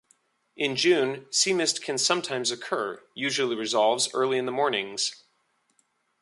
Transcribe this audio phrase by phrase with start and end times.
[0.57, 5.23] In June sea mist can sometimes occur usually resolves early in the mornings.